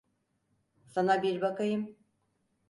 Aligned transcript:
Sana 0.85 1.23
bir 1.23 1.41
bakayım. 1.41 1.95